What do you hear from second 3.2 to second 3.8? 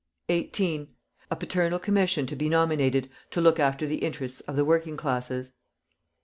to look